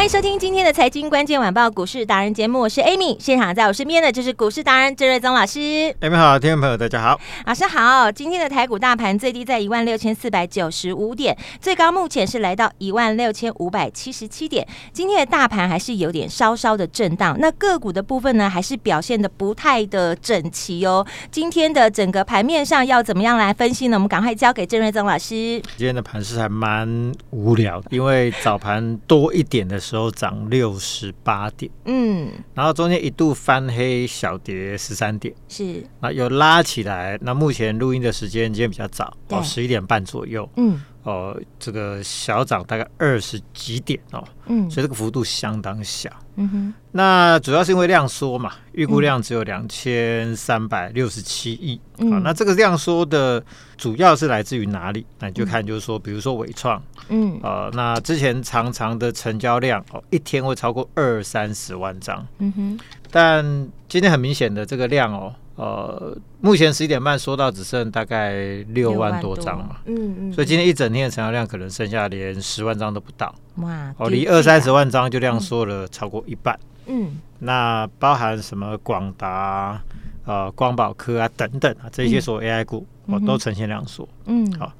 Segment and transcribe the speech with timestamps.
[0.00, 5.58] 欢迎收听今天的财经关键晚报股市达人节目，我是 Amy，现场在我身边的就是股市达人郑瑞宗老师。
[6.00, 8.10] Amy 好，听众朋友大家好，老师好。
[8.10, 14.66] 今天的台股大盘最低在一万六千四百九十五点，最高目前是来到一万六千五百七十七点。
[14.90, 21.06] 今天的大盘还是有点稍稍的震荡，那个股的部分呢，还是表现的不太的整齐哦。
[21.30, 23.98] 今天的整个盘面上要怎么样来分析呢？
[23.98, 25.60] 我们赶快交给郑瑞宗老师。
[25.76, 29.89] 今天的盘势还蛮无聊的，因为早盘多一点的时候。
[29.90, 37.18] 时候涨六十八点，嗯，然后中间一度翻黑小跌十三点，是，那又拉起来。
[37.22, 40.80] 那目前录音的时间今天比较早，哦，十一点半左右，嗯。
[41.02, 46.74] 哦，这个小涨大概二十几点哦，嗯，所以这个幅度相当小，嗯哼。
[46.92, 53.42] 那主要是因为量缩嘛，预估量只有两千三百六十七亿，嗯，啊，那这个量缩的
[53.78, 55.06] 主要是来自于哪里？
[55.18, 56.80] 那你就看就是说，比如说伟创，
[57.10, 62.78] 嗯，呃，那之前常常的成交量哦，一天会超过二三十万张，嗯哼。
[63.10, 63.44] 但
[63.88, 65.34] 今天很明显的这个量哦。
[65.56, 68.32] 呃，目前十一点半说到只剩大概
[68.68, 79.78] 六万多张嘛，嗯嗯，所以今天一整天的成交量可能剩下连十万张都不到，哇，哦，离二三十万张就量缩了超过一半，嗯，那包含什么广达、
[80.24, 84.72] 呃光宝科啊等等啊这些所谓 AI 股，哦都呈现量缩，嗯，好，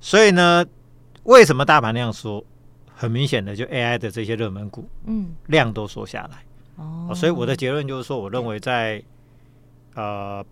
[0.00, 0.66] 所以呢，
[1.28, 2.44] 为什么大盘量缩？
[3.00, 6.44] 很明显的，就 AI 的这些热门股，嗯，量都缩下来，
[6.82, 9.00] 哦，所以我的结论就是说，我认为在
[9.94, 10.44] 呃，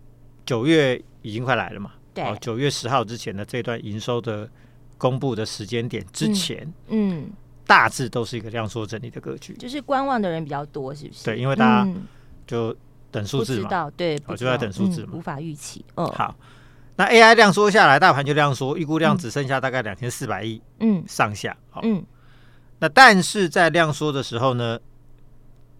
[0.45, 1.91] 九月已经快来了嘛？
[2.13, 4.49] 对，哦，九月十号之前的这段营收的
[4.97, 7.29] 公布的时间点之前，嗯，嗯，
[7.65, 11.25] 大致都是一个量缩整理的格局，就是观望的人比较多，是不是？
[11.25, 11.91] 对，因为大家
[12.45, 12.73] 就
[13.11, 15.83] 等数字嘛，对，我就在等数字嘛，嗯，无法预期。
[15.95, 16.33] 哦，好，
[16.97, 22.03] 那 AI 量缩下来，大盘就量缩，预估量只剩下大概两千四百亿，嗯，上下，好，嗯，
[22.79, 24.77] 那但是在量缩的时候呢，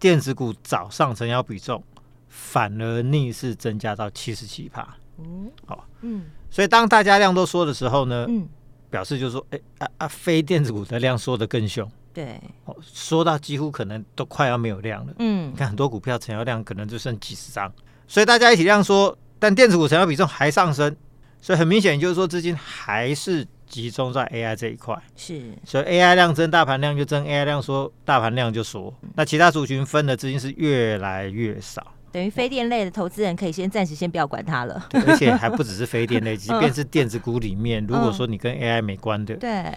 [0.00, 1.84] 电子股早上成交比重。
[2.30, 4.86] 反而逆势增加到七十七趴，
[5.18, 8.46] 嗯，好，嗯，所以当大家量都缩的时候呢，嗯，
[8.90, 17.72] 表示就是说，哎、欸、啊啊，非电子股的量缩得更凶，对，哦，缩到几乎可能都快要没有量了，嗯，你看很多股票成交量可能就剩几十张，
[18.06, 20.94] 所以大家一起量缩，但电子股成交比重还上升，
[21.40, 31.86] 所以很明显就是说资金还是集中在 AI 这一块，是，所以 AI 量增，大盘量就增；AI 量缩，大盘量就缩，那其他族群分的资金是越来越少。
[32.10, 39.72] 等于非电类的投资人可以先暂时先不要管它了，而且还不只是非电类， 即便是电子股里面，如果说你跟 AI 没关的，对，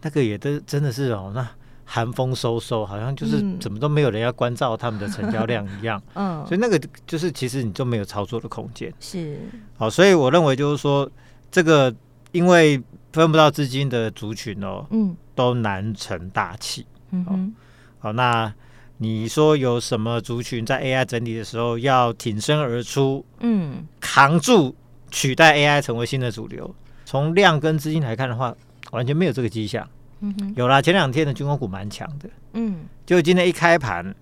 [0.00, 1.46] 那个也都真的是哦，那
[1.90, 9.38] 寒风嗖嗖，好像就是怎么都没有人要关照他们的成交量一样， 嗯，所以那个就是其实你就没有操作的空间，是，
[9.78, 11.10] 好，所以我认为就是说
[11.50, 11.92] 这个
[12.32, 12.80] 因为
[13.14, 17.54] 分不到资金的族群哦，嗯，都难成大器，嗯哼，
[17.98, 18.52] 好，那。
[19.00, 24.74] 你说有什么族群在 AI 整理的时候要挺身而出，嗯，扛住
[25.08, 26.74] 取代 AI 成为新的主流？
[27.04, 28.52] 从量跟资金来看的话，
[28.90, 29.88] 完全没有这个迹象。
[30.20, 34.14] 嗯哼，有啦，前两天的军工股蛮强的，嗯，就今天一开盘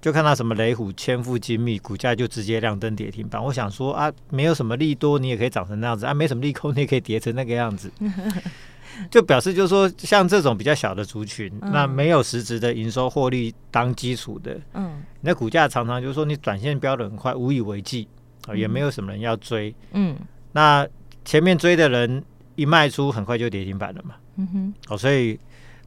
[0.00, 3.42] 就看到什么雷虎、千富精密股价就直接亮灯跌停板。
[3.42, 7.90] 我想说啊，没有什么利多，你也可以涨成那样子啊；没什么利空，你也可以跌成那个样子。
[9.08, 18.06] 就表示就是说，像这种比较小的族群，嗯、那没有实质的营收获利当基础的，嗯，那股价常常就是说你短线标的很快，无以为继，
[18.46, 20.16] 啊，也没有什么人要追，嗯，
[20.52, 20.86] 那
[21.24, 22.22] 前面追的人
[22.56, 25.38] 一卖出，很快就跌停板了嘛，嗯哼，哦，所以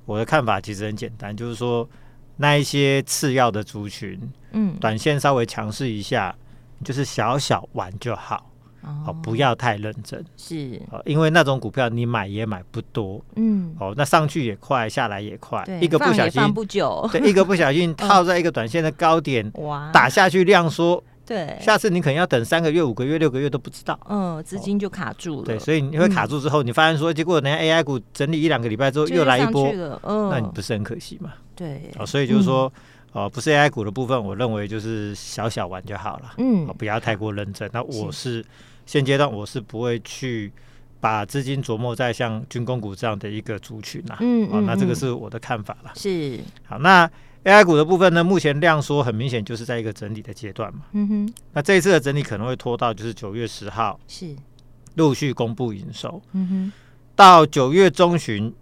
[0.06, 1.88] 我的看法其实很简单，就是说
[2.38, 4.20] 那一些次要的族群，
[4.52, 6.36] 嗯，短线稍微强势一下，
[6.84, 8.50] 就是小小玩就好。
[9.08, 10.78] 哦，不要太认真，是。
[10.92, 29.68] 哦，因为那种股票你买也买不多，嗯，哦，那上去也快，下来也快，一个不小心放不久，对，一个不小心套在一个短线的高点，哇，打下去量缩，对，下次你可能要等三个月、五个月、六个月都不知道，嗯，资金就卡住了，对，所以你会卡住之后，你发现说，结果人家 AI 股整理一两个礼拜之后又来一波，
[30.04, 31.34] 嗯，那你不是很可惜吗？
[31.56, 32.72] 对，哦，所以就是说，
[33.14, 37.70] 哦，不是 AI 股的部分，我认为就是小小玩就好了，嗯，不要太过认真。
[37.72, 38.46] 那我是，是
[38.86, 40.52] 现阶段我是不会去
[41.00, 45.92] 把资金琢磨在像军工股这样的一个族群呐，嗯，哦，那这个是我的看法了。
[45.96, 47.10] 是，好，那
[47.44, 54.36] AI 股的部分呢，目前量缩很明显就是在一个整理的阶段嘛，嗯哼，那这一次的整理可能会拖到就是九月十号，是
[54.96, 56.72] 陆续公布营收，嗯哼，
[57.16, 58.54] 到九月中旬。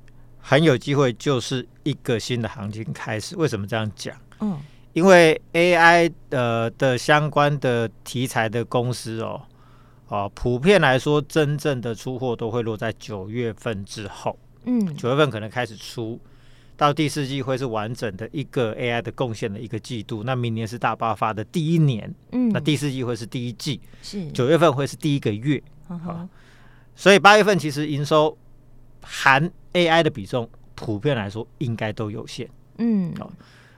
[0.43, 3.35] 很有机会就是一个新的行情开始。
[3.37, 4.17] 为什么这样讲？
[4.39, 4.57] 嗯，
[4.91, 9.39] 因为 AI 呃的相关的题材的公司哦，
[10.07, 14.35] 哦，普遍来说，真正的出货都会落在九月份之后。
[14.63, 16.19] 嗯，九月份可能开始出，
[16.75, 20.23] 到第四季会是完整的一个 AI 的贡献的一个季度。
[20.23, 22.13] 那明年是大爆发的第一年。
[22.31, 23.79] 嗯，那第四季会是第一季。
[24.01, 25.61] 是九月份会是第一个月。
[25.87, 26.29] 好、嗯哦，
[26.95, 28.37] 所以八月份其实营收
[29.01, 29.51] 含。
[29.73, 32.45] AI 的比重普遍来说应该都有限，
[32.79, 33.31] 嗯，好、哦，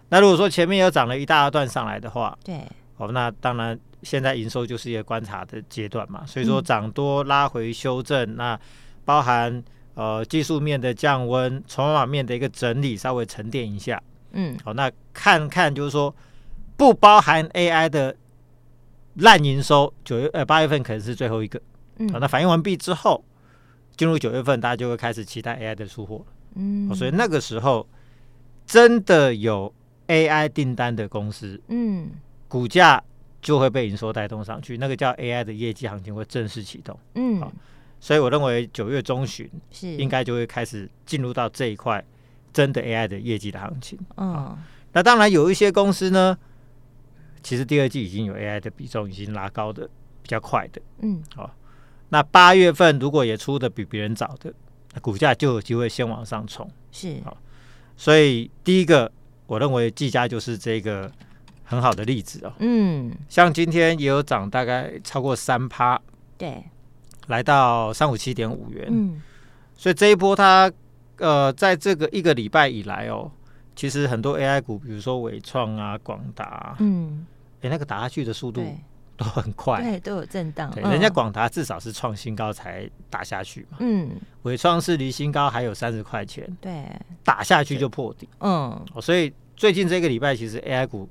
[0.10, 2.68] 那如果说前面有涨了一大段上来的话，对，
[2.98, 8.60] 哦，那当然现在营收就是一个观察的阶段嘛，所以说涨多拉回修正，嗯、那
[9.06, 9.64] 包含
[9.96, 14.02] 呃技术面的降温，筹码面的一个整理，稍微沉淀一下，
[14.32, 16.14] 嗯，好、哦，那看看就是说
[16.78, 18.16] 不包含 AI 的
[19.16, 21.62] 烂营收，九月呃八月份可能是最后一个，
[21.98, 23.24] 嗯，好、哦，那反应完毕之后。
[23.96, 26.26] 进入九月份，大家就会开始期待 AI 的出货，
[26.56, 27.88] 嗯、哦，所以那个时候
[28.66, 29.72] 真的有
[30.08, 32.10] AI 订单的公司，嗯，
[32.48, 33.04] 股价
[33.40, 37.52] 就会被营收带动上去，那个叫 AI 的业绩行情会正式启动，嗯，好、哦，
[38.04, 39.96] 所以我认为九月中旬是。
[39.96, 42.04] 应该就会开始进入到这一块
[42.52, 44.58] 真的 AI 的业绩的行情，嗯、哦，
[44.92, 46.38] 那当然有一些公司呢，
[47.42, 49.88] 其实第二季已经有 AI 的比重已经拉高的
[50.22, 51.52] 比较快的，嗯，好、哦。
[52.10, 54.54] 那八月份如果也出的比别人早的，
[55.02, 56.70] 股价就有机会先往上冲。
[56.92, 57.38] 是，好，
[57.96, 59.10] 所以第一个，
[59.48, 61.10] 我认为技嘉就是这个
[61.64, 62.52] 很好的例子哦。
[62.60, 66.00] 嗯，像今天也有涨大概超过三趴，
[66.38, 66.64] 对，
[67.28, 68.88] 来到三五七点五元。
[68.90, 69.22] 嗯，
[69.76, 70.72] 所以这一波它
[71.18, 73.32] 呃，在这个一个礼拜以来哦，
[73.76, 77.26] 其实很多 AI 股，比如说伟创啊、广达，嗯，
[77.62, 78.64] 哎，那个打下去的速度。
[79.16, 80.72] 都很快，对，都有震荡。
[80.72, 83.78] 对，人家广达至少是创新高才打下去嘛。
[83.80, 84.10] 嗯，
[84.42, 86.84] 伟创是离新高还有三十块钱，对，
[87.24, 88.28] 打下去就破底。
[88.40, 91.08] 嗯，所以最近这个礼拜其实 AI 股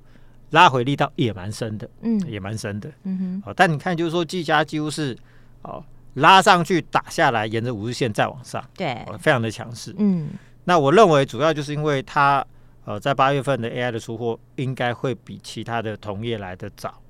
[0.51, 2.91] 拉回力道也蛮深的，嗯，也蛮深的。
[3.05, 5.17] 嗯哼，哦但你看，就是说技嘉几乎是
[5.63, 5.83] 哦
[6.15, 9.95] 拉上去打下来，沿着五日线再往上，对，非常的强势。
[9.99, 10.31] 嗯，
[10.65, 12.45] 那我认为主要就是因为它
[12.85, 17.01] 呃在八月份的 AI 的出货应该会比其他的同业来的早。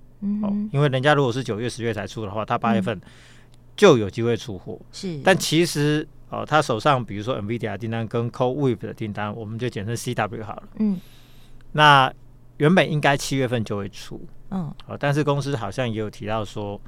[0.40, 3.00] 哦，因为人家如果是九月、十月才出的话，他八月份
[3.74, 4.78] 就有机会出货。
[4.92, 10.62] 是，但其实哦，他手上比如说 NVIDIA 订单跟 CoreWeave 的订单，我们就简称 CW 好了。
[10.76, 11.00] 嗯，
[11.72, 12.12] 那
[12.58, 14.24] 原本应该七月份就会出。
[14.50, 16.80] 嗯，哦，但是公司好像也有提到说，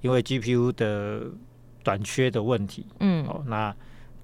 [0.00, 1.30] 因为 GPU 的
[1.82, 3.74] 短缺的问题，嗯，哦，那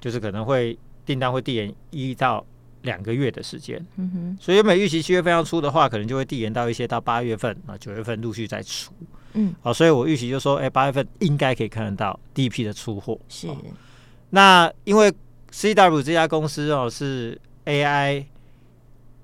[0.00, 2.44] 就是可能会订单会递延一到。
[2.82, 8.92] 两个月的时间，嗯哼，所以原本预期七月份要出的话，可能就会递延到一些到八月份啊，九月份陆续再出，
[9.32, 13.18] 嗯，好，所以我预期就说，哎，八月份应该可以看得到第一批的出货。
[13.28, 13.48] 是，
[14.30, 15.12] 那因为
[15.50, 18.24] CW 这家公司哦是 AI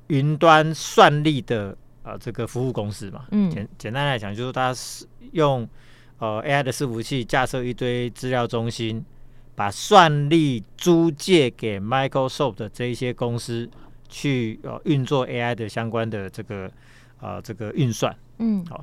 [0.08, 5.68] 云端算力的啊这个服务公司嘛，嗯，简简单来讲就是它是用
[6.22, 9.04] 呃 AI 的伺服器架设一堆资料中心。
[9.54, 13.68] 把算力租借给 Microsoft 的这一些公司
[14.08, 16.72] 去呃运作 AI 的相关的这个
[17.20, 18.82] 呃这个运算，嗯，好，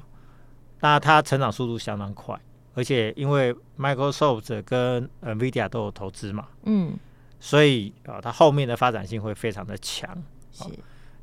[0.81, 2.39] 那它成长速度相当快，
[2.75, 6.93] 而且因为 Microsoft 跟 NVIDIA 都有投资嘛，嗯，
[7.39, 10.07] 所以啊它后面的发展性会非常的强。
[10.51, 10.65] 是，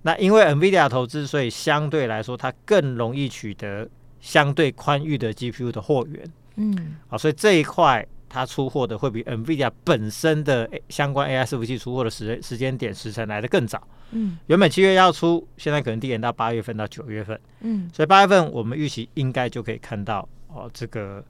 [0.03, 3.89] 那因为 NVIDIA 投资，所以相对来说它更容易取得
[4.27, 8.05] 相对宽裕的 GPU 的货源，嗯，好，所以这一块。
[8.29, 13.81] 它出货的会比 NVIDIA 本身的相关 AI 伺服器出货的时时间点时辰来得更早。
[14.11, 17.41] 嗯，原本七月要出，现在可能递延到八月份到九月份。
[17.61, 21.25] 嗯，所以八月份我们预期应该就可以看到哦，这个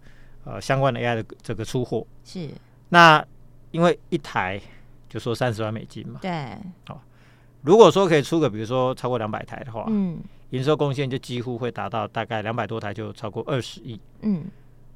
[0.45, 2.05] 呃相关的 AI 的这个出货。
[2.25, 2.49] 是。
[2.89, 3.25] 那
[3.73, 4.59] 因为一台
[5.09, 6.19] 就说三十万美金嘛。
[6.23, 6.31] 对。
[6.89, 6.99] 哦，
[7.61, 10.19] 如果说可以出个比如说超过两百台的话，嗯，
[10.57, 14.01] 营收贡献就几乎会达到大概两百多台，就超过二十亿。
[14.23, 14.45] 嗯。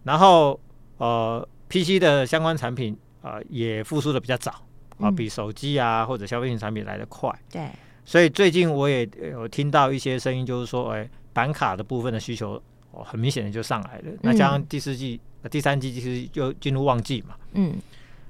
[0.05, 0.59] 然后
[0.97, 1.47] 呃。
[1.73, 4.53] PC 的相关产品啊、呃，也复苏的比较早
[4.99, 7.33] 啊，比手机啊或者消费性产品来得快。
[7.49, 7.71] 对，
[8.05, 14.03] 所以最近我也有听到一些声音，就是说，哎，板卡的部分的需求哦，很明显的就上来了。
[14.07, 17.77] 嗯、那加上第四季、第三季其实就进入旺季嘛，嗯，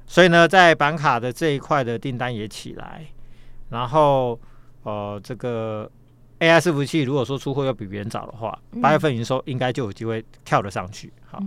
[0.06, 3.06] 所以呢，在板卡的这一块的订单也起来，
[3.70, 4.38] 然后
[4.82, 5.90] 呃，这个
[6.40, 11.12] AI 伺服器如果说出货要比别人早的话，八月份营收应该就有机会跳得上去。
[11.26, 11.42] 好，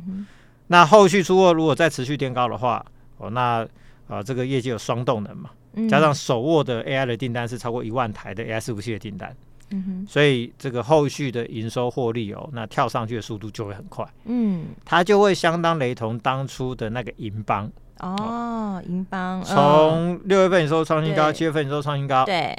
[0.67, 2.85] 那后续出货如果再持续垫高的话，
[3.17, 3.67] 哦，那
[4.07, 5.49] 啊这个业绩有双动能嘛，
[5.89, 9.35] 加上手握的 AI 的订单是超过一万台的 AI 伺服器的订单。
[9.71, 14.07] 嗯，所以这个后续的营收获利哦，那跳上去的速度就会很快。
[14.25, 22.55] 嗯，它就会相当雷同当初的那个银邦哦，银邦从六月份营收创新高，七月份营收创新高，对，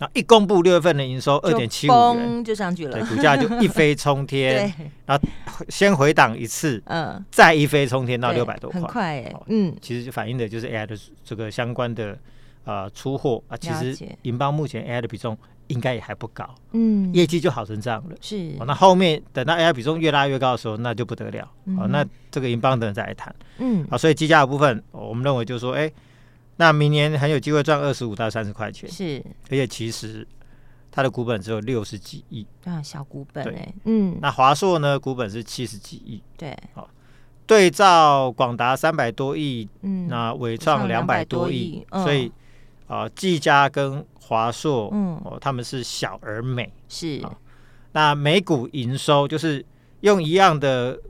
[0.00, 2.44] 那一公布六月份的营收二点七五元。
[2.44, 4.72] 就上去了，对，股价就一飞冲天，
[5.06, 12.18] 然后先回档一次，嗯，再一飞冲天到六百多块，很快哎，嗯，其实就反映的就是 AI 的这个相关的
[12.64, 13.42] 呃出货。
[13.48, 15.36] 啊，其实银邦目前 AI 的比重。
[15.70, 18.56] 应该也还不高，嗯，业绩就好成这样了，是。
[18.66, 25.88] 那后面等到 AI 比重越拉越高的时候，那就不得了，好，那这个银邦等再来谈，嗯，好，所以计价的部分，我们认为就是说，哎，
[26.60, 29.24] 那明年很有机会赚二十五到三十块钱，是。
[29.44, 30.28] 而且其实
[30.90, 34.18] 它的股本只有六十几亿，啊，小股本哎，嗯。
[34.20, 36.86] 那华硕呢，股本是七十几亿，对，好，
[37.46, 42.30] 对照广达三百多亿，嗯，那伟创两百多亿，所以
[42.86, 47.22] 啊，技嘉跟华硕，嗯，哦，他们是小而美，是。
[47.92, 49.64] 那每股营收就是
[50.02, 51.00] 用一样的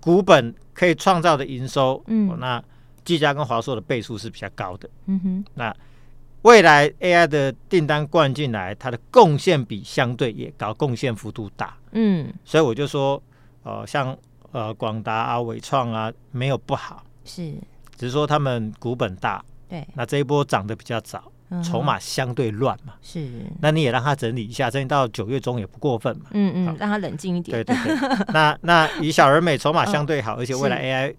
[0.00, 2.62] 股本可以创造的营收，嗯，那
[3.04, 5.44] 技嘉跟华硕的倍数是比较高的，嗯哼。
[5.54, 5.74] 那
[6.42, 12.32] 未来 AI 的订单灌进来，它的贡献比相对也高，贡献幅度大，嗯。
[12.44, 13.22] 所以我就说，
[13.62, 14.16] 呃，像
[14.50, 17.54] 呃广达啊、伟创啊，没有不好，是，
[17.96, 19.86] 只是说他们股本大，对。
[19.94, 21.30] 那这一波涨得比较早。
[21.62, 23.28] 筹码相对乱嘛，是，
[23.60, 26.24] 那你也让他整理一下，整理到九月中也不过分嘛。
[26.30, 27.62] 嗯嗯，让他冷静一点。
[27.62, 31.14] 对对对，那那以小而美筹码相对好， 而且未来 AI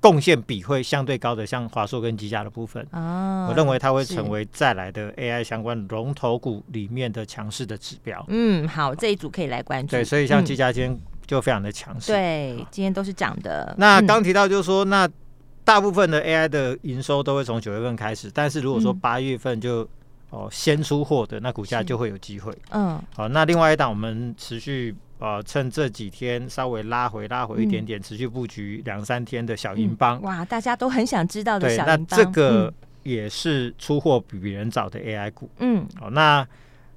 [0.00, 8.24] 贡献比会相对高的，像华硕跟技嘉的部分，我认为它会成为再来的 AI 相关龙头股里面的强势的指标。
[8.28, 9.92] 嗯，好，这一组可以来关注。
[9.92, 12.12] 对，所以像技嘉今天就非常的强势。
[12.12, 13.74] 对，今天都是涨的。
[13.78, 15.08] 那刚提到就是说那。
[15.66, 19.88] 大部分的 AI 的营收都会从九月份开始，但是如果说八月份就、嗯、
[20.30, 22.56] 哦先出货的，那股价就会有机会。
[22.70, 30.22] 嗯，好，那另外一档我们持续呃趁这几天稍微拉回拉回一点点，嗯、持续布局两三天的小银邦、嗯。
[30.22, 32.06] 哇，大家都很想知道的小银邦。
[32.10, 35.50] 那这个也是出货比别人早的 AI 股。
[35.58, 36.46] 嗯，好，那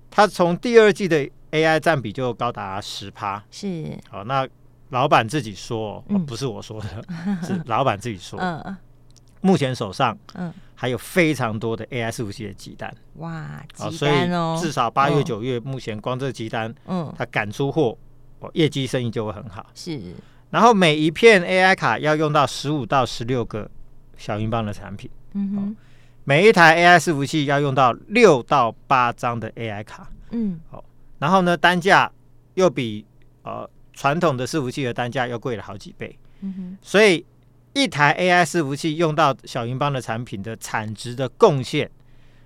[0.10, 3.44] 它从第二季的 AI 占比就高达十趴。
[3.52, 4.48] 是，好，那。
[4.92, 6.88] 老板自己说，不是我说的，
[7.46, 8.40] 是老板自己说。
[8.40, 8.76] 嗯，
[9.40, 12.92] 目前手上嗯还有非常多的 AI 伺服器的鸡蛋。
[13.18, 13.64] 哇！
[13.76, 14.12] 所以
[14.60, 17.96] 至少八月九月，目前光这个急单，嗯，他敢出货，
[18.40, 19.66] 哦，业绩生意就会很好。
[19.76, 20.00] 是。
[20.50, 23.70] 然后每一片 AI 卡要用到十五到十六个
[24.18, 25.10] 小银邦的产品。
[25.34, 25.76] 嗯哼。
[26.24, 30.10] 每一台 AI 伺服器要用到六到八张的 AI 卡。
[30.32, 30.60] 嗯。
[30.70, 30.84] 好，
[31.20, 32.12] 然后呢，单价
[32.56, 33.06] 又比
[33.44, 33.70] 呃。
[33.92, 37.26] 传统的伺服器的单价又贵了好几倍，嗯哼，所以
[37.74, 41.92] 一台 AI 伺服器用到小银邦的产品的产值的贡献，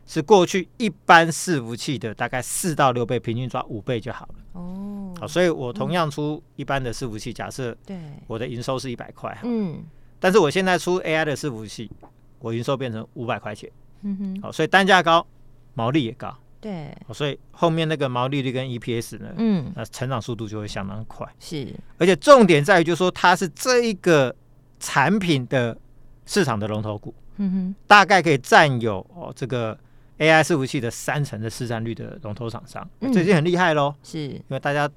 [0.08, 4.36] 是过去一般伺服器的大概四到六倍，平均抓五倍就好了。
[4.54, 7.98] 哦，好，所以我同样出一般的伺服器，假设对。
[8.28, 9.84] 我的营收是一百块，嗯，
[10.20, 11.92] 但是我现在出 AI 的伺服器，
[12.40, 13.70] 我营收变成五百块钱，
[14.04, 15.26] 嗯哼，好，所以单价高，
[15.74, 16.34] 毛利也高。
[16.62, 21.28] 对，所以后面那个毛利率跟 EPS 呢，嗯，那成长速度就会相当快。
[21.38, 24.34] 是，而且重点在于，就是说它是这一个
[24.80, 25.78] 产品的
[26.26, 29.78] 市场的龙头股，嗯哼，大概可以占有哦这个
[30.20, 33.94] AI 伺服器的三成的市占率的龙头厂商，嗯、这已经很厉害喽。
[34.04, 34.90] 是，因为大家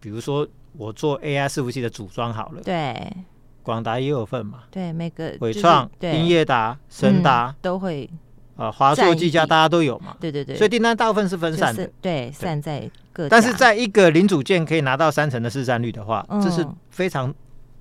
[0.00, 0.46] 比如说
[0.76, 3.16] 我做 AI 伺服器的组装好了，对，
[3.62, 8.08] 广达也有份嘛，对，每个伟创、英业达、升达、嗯、都会。
[8.56, 10.16] 啊，华硕、技嘉大家都有嘛？
[10.18, 13.28] 对对对，所以订单大部分是分散的，对，散在各。
[13.28, 17.32] 但是在一个零组件可以拿到三成的市占率的话，这是非常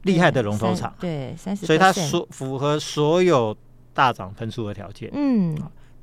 [0.04, 0.94] 厉害的龙头厂。
[1.00, 1.66] 对，三十。
[1.66, 3.58] 所以它所符合所有
[3.92, 5.10] 大涨喷出的条件。
[5.14, 5.58] 嗯，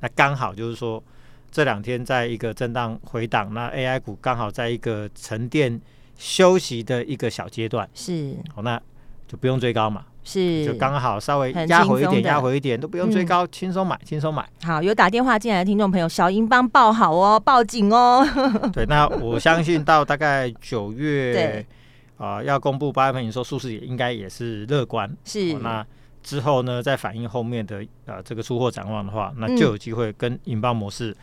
[0.05, 1.03] 那刚好就是说
[1.49, 5.81] 这两天在一个震荡回档，那 AI 股刚好在一个沉淀
[6.15, 7.89] 休息的一个小阶段。
[7.95, 8.79] 是，好，那
[9.27, 10.05] 就不用追高嘛。
[10.23, 14.47] 是，就刚好稍微压回一点，压回一点都不用追高，轻松买，轻松买。
[14.61, 18.23] 好，有打电话进来的听众朋友，小英帮报好哦，报警哦。
[18.71, 21.65] 对，那我相信到大概九月，
[22.17, 25.11] 啊，要公布八月份营收数字也应该也是乐观。
[25.23, 25.83] 是，那
[26.25, 31.15] 之后呢，再反映后面的呃这个出货展望的话，那就有机会跟银邦模式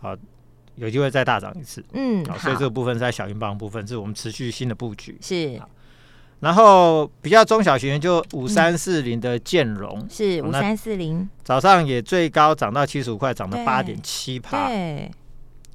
[0.00, 0.14] 啊
[0.76, 1.82] 有机会再大涨一次。
[1.94, 5.18] 嗯，好，所以这个部分在小银邦部分是我们持续新的布局。
[5.22, 5.60] 是。
[6.40, 14.70] 然后比较中小型就五三四零的建融是五三四零，早上也最高涨到七十五块，涨了八点七趴。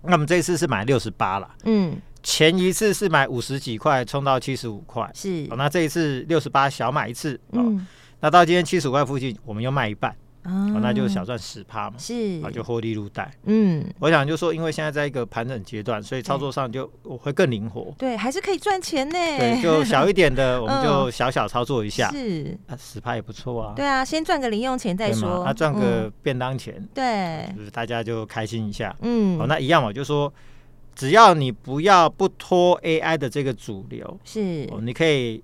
[0.01, 5.45] 那我们这次是买六十八了，嗯，前一次是买五十几块，冲到七十五块，是。
[5.55, 7.85] 那这一次六十八小买一次，嗯，
[8.19, 10.15] 那到今天七十五块附近，我们又卖一半。
[10.43, 13.31] 哦，那就是小赚十趴嘛，是啊，就获利入袋。
[13.45, 17.91] 嗯，我想就说，因为现在在一个盘整阶段，所以操作上就我会更灵活。
[17.97, 19.13] 对，还是可以赚钱呢。
[19.13, 22.11] 对，就小一点的，我们就 小小操作一下。
[22.11, 23.73] 是啊，十趴也不错啊。
[23.75, 25.43] 对啊，先赚个零用钱再说。
[25.43, 26.79] 啊，赚个便当钱。
[26.93, 28.95] 对，就是大家就开心一下。
[29.01, 30.31] 嗯，哦，那一样嘛，就说
[30.93, 35.43] 只要你不要不拖 AI 的这个主流，是哦，你可以。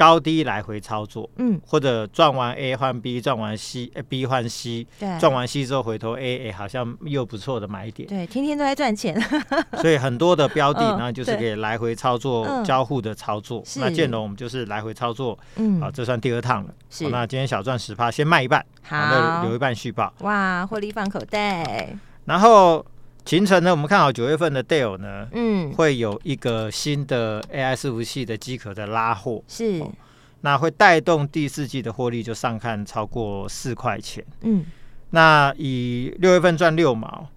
[0.00, 9.20] 高低来回操作，嗯，或者赚完 A 换 B，赚完 C，B 换 C，对，赚完 C 之后回头 A，哎，好像又不错的买点，对，天天都在赚钱，
[9.82, 13.62] 所以很多的标的，呢就是可以来回操作交互的操作。
[13.76, 16.74] 那建龙我们就是来回操作，嗯，好，这算第二趟了。
[16.88, 20.10] 是，那今天小赚十趴，先卖一半，好，留一半续报。
[20.20, 21.94] 哇，获利放口袋。
[22.24, 22.82] 然后。
[23.24, 29.92] 形成呢，我们看好九月份的 Dell 呢，嗯，会有一个新的 AI 伺服器的机壳的拉货，是，哦、
[30.40, 34.64] 那会带动第四季的获利就上看超过四块钱，嗯，
[35.10, 37.28] 那以六月份赚六毛，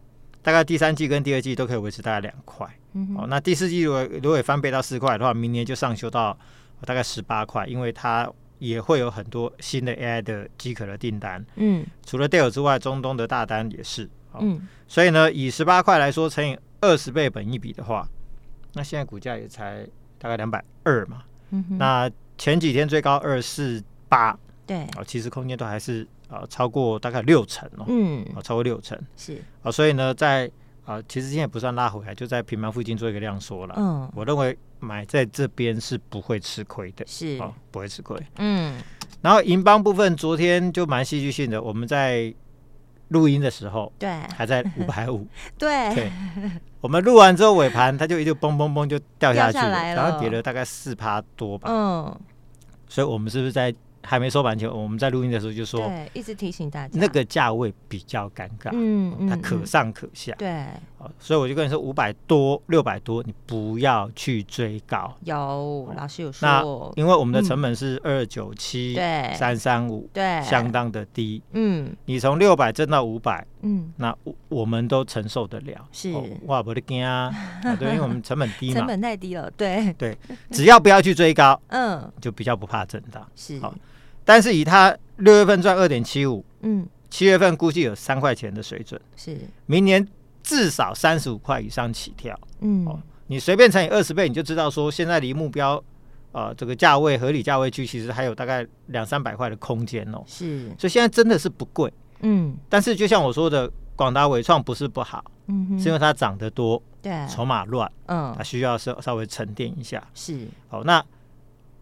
[0.41, 6.35] 大概第三季跟第二季都可以维持大概两块，嗯哼，哦，那第四季如果如果翻倍到四块的话，明年就上修到
[6.85, 14.09] 大概十八块，因为它也会有很多新的 AI 的机壳的订单，嗯，除了 Dell 之外，中东的大单也是。
[14.41, 18.07] 嗯，所以呢，以十八块来说，乘以二十倍本一比的话，
[18.73, 19.87] 那现在股价也才
[20.17, 21.23] 大概两百二嘛。
[21.51, 27.85] 嗯，那前几天最高二四八，对，啊，其实空间都还是啊超过大概六成哦。
[27.87, 30.49] 嗯，啊，超过六成是啊，所以呢，在
[30.85, 33.75] 啊，其实今天也不算拉回来，就在平盘附近做一个量缩了。
[33.77, 38.19] 嗯，我认为买在这边是不会吃亏的，是啊，不会吃亏。
[38.37, 38.81] 嗯，
[39.21, 42.33] 然后银邦部分昨天就蛮戏剧性的，我们在。
[43.13, 45.25] 录音的时候，对，还在五百五，
[45.57, 46.11] 对，对，
[46.81, 52.19] 我们录完之后尾盘，它就一路嘣嘣嘣就掉下去了，然后跌了大概四趴多吧，嗯，
[52.89, 53.73] 所以我们是不是在？
[54.05, 60.67] 还没收盘前，我们在录音的时候就说，对，一直提醒大家，那个价位比较尴尬，嗯，它可上可下，对，
[61.19, 65.15] 所以我就跟你说，五百多、六百多，你不要去追高。
[65.23, 74.15] 有老师有说，那因为我们的成本是二九七，对，三三五，对，相当的低，嗯，你从六百挣到五百，嗯，那
[74.49, 76.13] 我们都承受得了，是，
[76.45, 77.31] 哇，不得惊 啊，
[77.79, 80.17] 对，因为我们成本低嘛，成本太低了，对，对，
[80.51, 83.73] 只要不要去追高，嗯，就比较不怕震荡，是，好。
[84.25, 89.37] 但是以他六月份赚二点七五，嗯，七月份估计有三块钱的水准，是。
[89.65, 90.07] 明年
[90.43, 95.81] 至少三十五块以上起跳，嗯，哦，你随便乘以二十倍，你就知道说现在离目标，
[96.33, 111.03] 呃，这个价位合理价位区其实还有大概两三百块的空间哦，是，所以现在真的是不贵，嗯，但是就像我说的，广达伟创不是不好，嗯哼，是因为它涨得多，对，筹码乱，嗯，它需要稍稍微沉淀一下，是，好，那。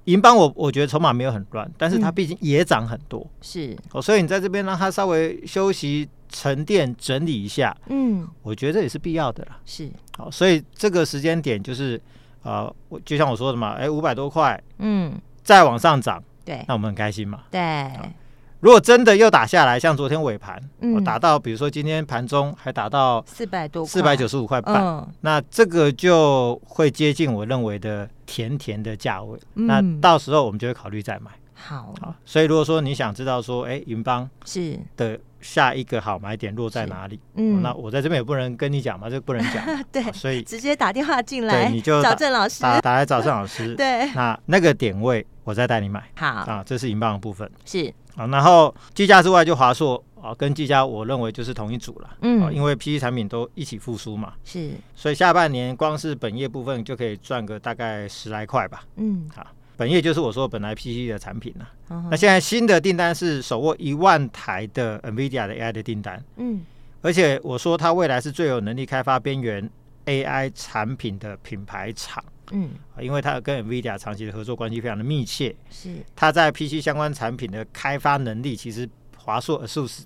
[0.06, 3.78] 银邦我我觉得筹码没有很乱，但是它毕竟也涨很多，是。
[3.92, 9.60] 哦，所以你在这边让它稍微休息、沉淀、整理一下，嗯，我觉得这也是必要的啦。
[9.66, 9.90] 是。
[10.18, 12.02] 好，所以这个时间点就是，
[12.44, 17.62] 啊，我就像我说的嘛，哎，五百多块，嗯，再往上涨，对，那我们很开心嘛，对。
[18.62, 20.62] 如果真的又打下来，像昨天尾盘，
[20.94, 29.38] 我打到，比如说今天盘中还打到四百多，四百九十五块半，那这个就会接近我认为的甜甜的价位。
[29.56, 31.32] 那到时候我们就会考虑再买。
[31.62, 31.94] 好，
[32.26, 34.80] 所以如果说你想知道说，哎，银邦是。
[34.98, 37.20] 的下一个好买点落在哪里？
[37.36, 39.64] 嗯，那我在这边也不能跟你讲嘛，这不能讲。
[39.92, 43.74] 对，所以直接打电话进来，你就找郑老师，打打来找郑老师。
[43.78, 46.04] 对，那那个点位我再带你买。
[46.16, 46.28] 好。
[46.28, 47.50] 啊，这是银邦的部分。
[47.66, 47.94] 是。
[48.16, 59.48] 啊，然后技嘉之外就华硕啊，跟技嘉我认为就是同一组了，嗯，因为 PC 产品都一起复苏嘛，是，所以下半年光是本业部分就可以赚个大概十来块吧，嗯，好，
[59.82, 66.62] 本业就是我说本来 PC 的产品了，嗯、那现在新的订单是手握一万台的 NVIDIA 的 AI 的订单，嗯，
[67.02, 69.68] 而且我说它未来是最有能力开发边缘
[70.06, 72.24] AI 产品的品牌厂。
[72.52, 80.02] 嗯，因为它跟 NVIDIA 长期的合作关系非常的密切，是它在 PC 相关产品的开发能力，其实华硕、ASUS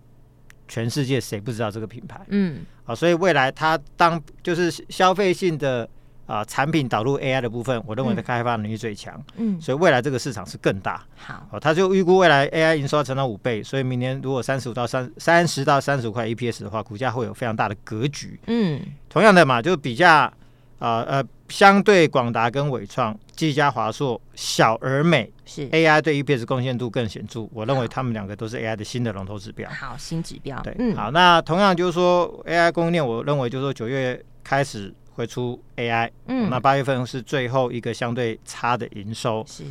[0.69, 2.21] 全世界谁不知道这个品牌？
[2.29, 5.89] 嗯，啊，所以未来它当就是消费性的
[6.25, 11.03] 啊产品导入 AI 的部分，我认为的开发能力最强，嗯，所以未来这个市场是更大。
[11.15, 18.39] 好，哦，他就预估未来 AI 营收要成长五倍，所以明年如果三十五到三三十到三十五块 EPS 的话，股价会有非常大的格局。
[18.47, 20.31] 嗯，同样的嘛，就比较。
[20.77, 27.47] 啊呃，相对广达跟纬创、技嘉、华硕小而美，是 AI 对 EPS 贡献度更显著。
[27.53, 29.69] 我认为他们两个都是 AI 的新的龙头指标。
[29.71, 30.59] 好，新指标。
[30.63, 39.63] 对，嗯、好，那同样就是说 AI 供应链，我认为就是说九月开始会出 AI，嗯，那八月份是最后一个相对差的营收，是。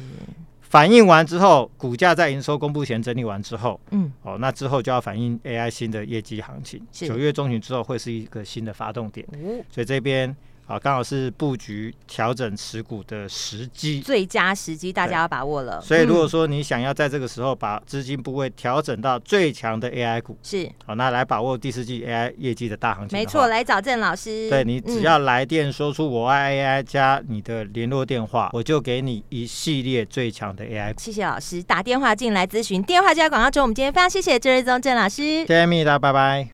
[0.60, 9.24] 反映完之后，股价在营收公布前整理完之后，嗯，哦，那之后就要反映 AI 新的业绩行情，九月中旬之后会是一个新的发动点，
[9.70, 10.34] 所以这边。
[10.66, 15.80] 好，刚好是布局调整持股的时机，最佳时机，大家要把握了。
[15.80, 23.18] 所以，如果说你想要在这个时候把资金部位调整到最强的 AI 股，是好，那来把握第四季 AI 业绩的大行情。
[23.18, 24.48] 没错，来找郑老师。
[24.48, 31.00] 对，你只要来电说出我爱 AI 加你的联络电话，我就给你一系列最强的 AI 股。
[31.00, 33.62] 谢谢老师，打电话进来咨询，电话就在广告中。
[33.62, 36.53] 我们今天非常谢谢郑瑞宗郑老师，谢谢蜜达，拜拜。